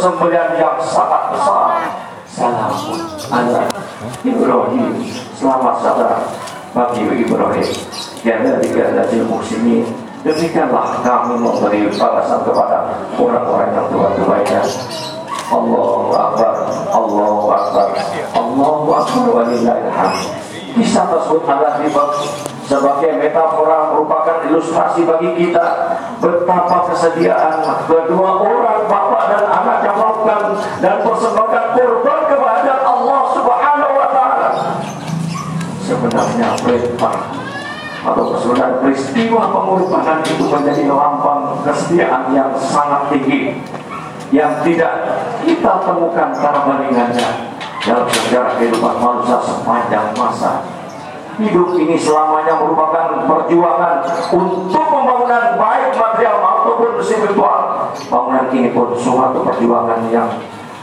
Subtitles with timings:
[0.00, 1.76] persembelian yang sangat besar.
[2.24, 3.68] Salamun ala
[4.24, 4.96] Ibrahim.
[5.36, 6.24] Selamat saudara
[6.72, 7.68] bagi Ibrahim.
[8.24, 9.84] Ya dari dari muslimin.
[10.24, 14.64] Demikianlah kami memberi balasan kepada orang-orang yang tua-tuanya.
[15.52, 16.54] Allahu Akbar,
[16.96, 17.88] Allahu Akbar,
[18.32, 20.20] Allahu Akbar walillahilhamd.
[20.80, 21.76] Kisah tersebut adalah
[22.70, 25.66] sebagai metafora merupakan ilustrasi bagi kita
[26.22, 30.42] betapa kesediaan kedua orang bapak dan anak yang melakukan
[30.78, 34.50] dan persembahkan korban kepada Allah Subhanahu wa taala.
[35.82, 37.18] Sebenarnya perintah
[38.06, 43.58] atau sebenarnya peristiwa pengorbanan itu menjadi lambang kesetiaan yang sangat tinggi
[44.30, 44.94] yang tidak
[45.42, 47.28] kita temukan cara bandingannya
[47.82, 50.79] dalam sejarah kehidupan manusia sepanjang masa
[51.40, 57.90] hidup ini selamanya merupakan perjuangan untuk pembangunan baik material maupun spiritual.
[58.06, 60.28] Bangunan ini pun suatu perjuangan yang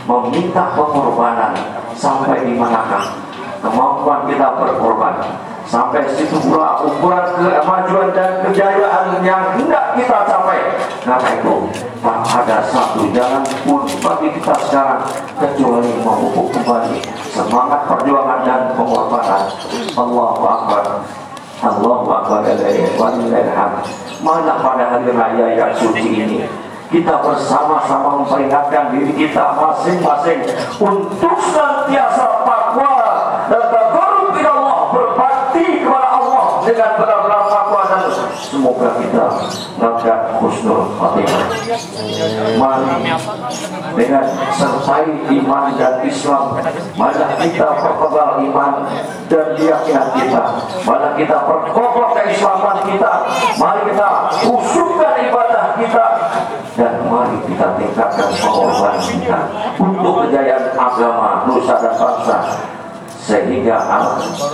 [0.07, 1.53] meminta pengorbanan
[1.93, 3.13] sampai di manakah.
[3.61, 5.15] Kemampuan kita berkorban.
[5.67, 10.63] Sampai situ pula ukuran kemajuan dan kejayaan yang hendak kita capai.
[11.03, 11.67] Karena itu
[11.99, 15.03] tak ada satu jalan pun bagi kita sekarang
[15.35, 17.03] kecuali memupuk kembali
[17.35, 19.26] semangat perjuangan dan pengorbanan
[19.97, 20.85] Allahu Akbar.
[21.63, 22.41] Allahu Akbar.
[24.21, 26.39] Mana pada hari raya yang suci ini?
[26.87, 30.39] Kita bersama-sama memperingatkan diri kita masing-masing
[30.79, 32.95] untuk senantiasa takwa
[33.51, 38.07] dan takarub Allah berbakti kepada Allah dengan benar-benar takwa dan
[38.39, 39.27] semoga kita
[39.75, 41.43] mengangkat husnul khatimah.
[42.55, 42.87] Mari
[43.97, 45.09] dengan sertai
[45.41, 46.53] iman dan Islam,
[46.93, 48.85] mana kita perkebal iman
[49.25, 50.43] dan keyakinan kita,
[50.85, 53.11] mana kita perkokoh keislaman kita,
[53.57, 54.07] mari kita
[54.45, 56.05] usupkan ibadah kita.
[56.77, 59.39] Dan mari kita tingkatkan pengorbanan kita
[59.81, 62.37] untuk kejayaan agama, nusa dan bangsa.
[63.27, 63.75] Sehingga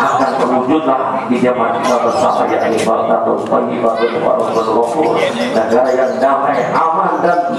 [0.02, 5.14] akan terwujudlah di zaman kita bersama yakni Baghdadul Thayyibatul Warahmatul Ghafur
[5.54, 7.54] negara yang damai, aman dan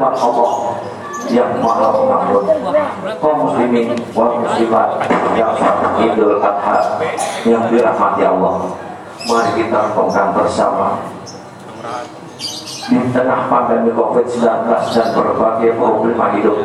[0.00, 0.52] pengaduman Allah
[1.28, 2.44] yang maha pengampun
[3.20, 4.88] kaum muslimin wal muslimat
[5.36, 5.52] yang
[6.00, 6.80] Idul Adha
[7.44, 8.72] yang dirahmati Allah.
[9.28, 10.96] Mari kita renungkan bersama.
[12.90, 16.58] Di tengah pandemi COVID-19 dan berbagai problema hidup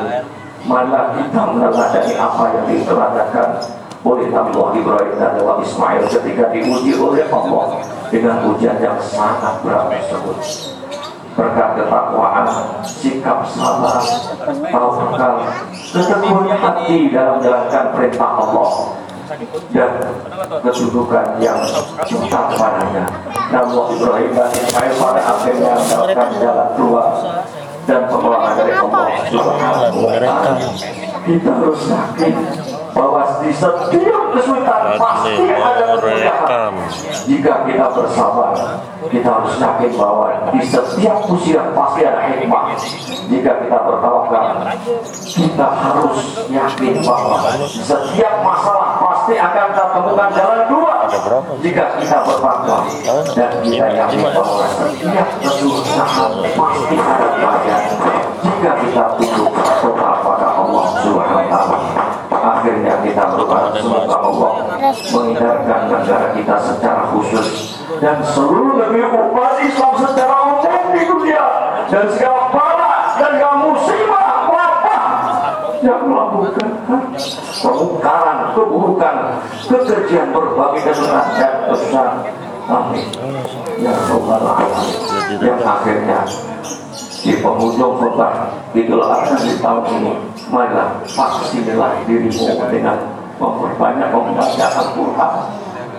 [0.65, 3.49] mana kita meneladani apa yang diteladakan
[4.01, 9.93] oleh Nabi Ibrahim dan Nabi Ismail ketika diuji oleh Allah dengan ujian yang sangat berat
[9.93, 10.73] tersebut
[11.35, 12.47] berkat ketakwaan,
[12.87, 13.99] sikap sabar,
[14.71, 15.33] tawakal,
[15.91, 18.71] ketekunan hati dalam menjalankan perintah Allah
[19.75, 19.91] dan
[20.63, 21.59] kedudukan yang
[22.07, 23.03] cinta kepadanya.
[23.51, 27.07] Nabi Ibrahim dan Ismail pada akhirnya mendapatkan jalan keluar
[27.85, 29.05] dan pengelolaan dari Allah.
[31.25, 32.35] Kita harus yakin
[32.93, 36.73] bahwa di setiap kesulitan pasti ada kemudahan.
[37.29, 38.51] Jika kita bersabar,
[39.05, 42.73] kita harus yakin bahwa di setiap usia pasti ada hikmah.
[43.25, 44.45] Jika kita bertawakal,
[45.13, 46.17] kita harus
[46.49, 47.37] yakin bahwa
[47.69, 50.95] setiap masalah pasti akan kita temukan jalan dua.
[51.61, 52.77] Jika kita bertakwa
[53.37, 57.83] dan kita yakin bahwa setiap kesulitan pasti ada bagian.
[58.45, 61.77] Jika kita tunduk total pada Allah Subhanahu wa taala
[62.45, 62.93] akhirnya
[63.75, 64.51] semoga Allah
[64.85, 71.45] menghindarkan negara kita secara khusus dan seluruh negeri umat Islam secara umum di dunia
[71.89, 75.03] dan segala bala dan segala musibah wabah
[75.85, 76.67] yang melakukan
[77.61, 79.15] kemungkaran, keburukan,
[79.69, 82.09] kekejian berbagai kesalahan dan besar.
[82.65, 83.05] Amin.
[83.77, 84.57] Ya Allah,
[85.37, 86.25] yang akhirnya
[87.25, 90.13] di penghujung khutbah Idul Adha di tahun ini
[90.49, 95.33] marilah vaksinlah dirimu dengan memperbanyak membaca Al-Quran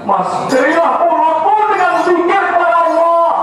[0.06, 3.34] maskerilah mulutmu dengan zikir kepada Allah.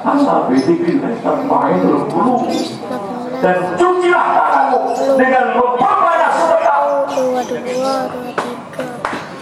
[0.00, 2.50] Allah bidikir termainul qulub
[3.40, 4.82] dan cucilah tanganmu
[5.16, 5.89] dengan memperbanyak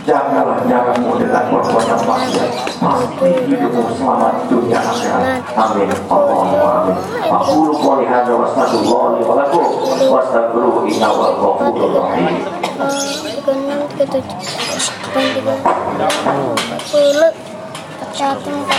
[0.08, 2.80] Janganlah janganmu dengan perbuatan maksiat.
[2.80, 5.44] Pasti hidupmu selamat dunia akhirat.
[5.52, 5.92] Amin.
[6.08, 6.96] Allahumma amin.
[7.28, 9.68] Aku qouli hadza wa astagfirullah li wa lakum.
[10.08, 12.40] Wastaghfiruhu innahu huwal ghafurur rahim.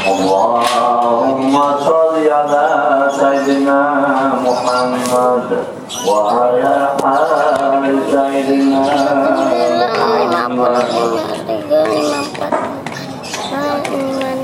[0.10, 2.66] Allahumma sholli ala
[3.14, 3.80] sayyidina
[4.42, 5.46] Muhammad
[6.10, 7.59] wa ala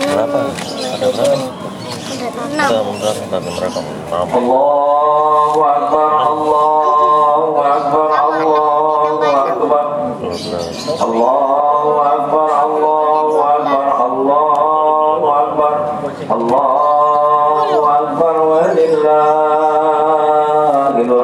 [0.05, 0.41] Berapa?
[0.95, 1.65] Ada berapa?
[2.55, 4.31] enam Bentar, bentar, mereka maaf.
[4.31, 9.85] Allahu Akbar Allahu Akbar Allahu Akbar
[10.23, 11.03] 12.
[11.03, 15.73] Allahu Akbar Allahu Akbar Allahu Akbar
[16.31, 19.11] Allahu Akbar walillahil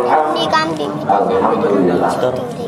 [0.03, 0.91] hamd Di kantin.
[1.07, 2.60] Alhamdulillah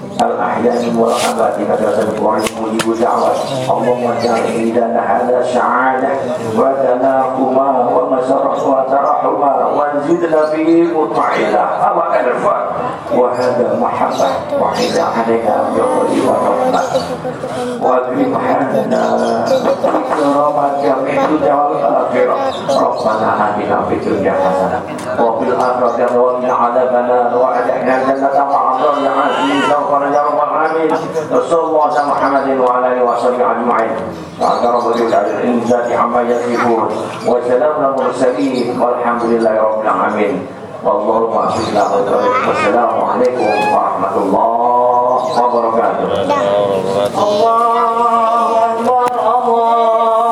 [0.22, 3.30] الأحياء والأموات مدرسة القرآن مجيب دعوة
[3.70, 6.08] اللهم اجعل عيدنا هذا سعادة
[6.58, 11.64] وتناقما ومسرة وترحما وانزلنا به مطمئنة
[11.96, 12.56] وألفا
[13.14, 14.28] وهذا محبة
[14.60, 16.80] وحيدا علينا بخير ورحمة
[17.82, 19.02] واكرم حالنا
[19.64, 22.36] بكرامة جميع الدنيا والآخرة
[22.80, 24.80] ربنا آتنا في الدنيا حسنة
[25.26, 30.91] وفي الآخرة وقنا عذاب النار وأدخلنا الجنة مع أبرار العزيز غفر يا رب العالمين
[31.31, 33.95] وصلى الله على محمد وعلى آله وصحبه سبحان
[34.39, 36.87] ربك رب العزة عما يصفون.
[37.27, 38.81] وسلام المرسلين.
[38.81, 40.47] والحمد لله رب العالمين.
[40.83, 41.43] والله ما
[42.47, 44.47] والسلام عليكم ورحمة الله
[45.41, 46.05] وبركاته.